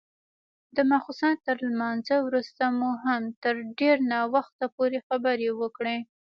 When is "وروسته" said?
2.27-2.63